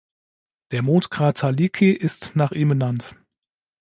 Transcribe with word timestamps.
Der 0.71 0.81
Mondkrater 0.81 1.51
Leakey 1.51 1.91
ist 1.91 2.35
nach 2.35 2.53
ihm 2.53 2.69
benannt. 2.69 3.15